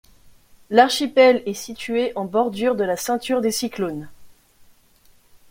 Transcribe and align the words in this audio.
L’archipel 0.71 1.43
est 1.45 1.53
situé 1.53 2.11
en 2.15 2.25
bordure 2.25 2.73
de 2.73 2.83
la 2.83 2.97
ceinture 2.97 3.39
des 3.39 3.51
cyclones. 3.51 4.09